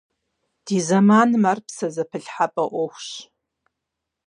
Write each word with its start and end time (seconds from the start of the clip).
Ди 0.65 0.77
зэманым 0.87 1.43
ар 1.51 1.59
псэзэпылъхьэпӀэ 1.65 2.63
Ӏуэхущ. 2.71 3.07